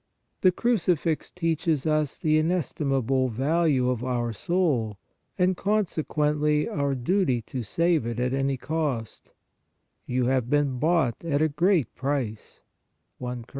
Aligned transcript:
The 0.41 0.51
Crucifix 0.51 1.29
teaches 1.29 1.85
us 1.85 2.17
the 2.17 2.39
inestimable 2.39 3.27
value 3.29 3.87
of 3.87 4.03
our 4.03 4.33
soul, 4.33 4.97
and 5.37 5.55
consequently 5.55 6.67
our 6.67 6.95
duty 6.95 7.43
to 7.43 7.61
save 7.61 8.07
it 8.07 8.19
at 8.19 8.33
any 8.33 8.57
cost:" 8.57 9.31
You 10.07 10.25
have 10.25 10.49
been 10.49 10.79
bought 10.79 11.23
at 11.23 11.39
a 11.43 11.49
great 11.49 11.93
price" 11.93 12.61
(I 13.23 13.35
Cor. 13.35 13.43